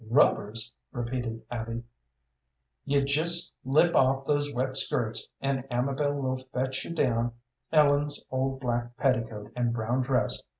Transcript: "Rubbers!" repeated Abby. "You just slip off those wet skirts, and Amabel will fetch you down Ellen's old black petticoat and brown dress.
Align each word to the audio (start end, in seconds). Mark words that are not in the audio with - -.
"Rubbers!" 0.09 0.75
repeated 0.91 1.43
Abby. 1.51 1.83
"You 2.85 3.03
just 3.03 3.55
slip 3.61 3.95
off 3.95 4.25
those 4.25 4.51
wet 4.51 4.75
skirts, 4.75 5.29
and 5.41 5.63
Amabel 5.69 6.13
will 6.13 6.37
fetch 6.37 6.83
you 6.85 6.91
down 6.95 7.33
Ellen's 7.71 8.25
old 8.31 8.59
black 8.61 8.97
petticoat 8.97 9.51
and 9.55 9.71
brown 9.71 10.01
dress. 10.01 10.41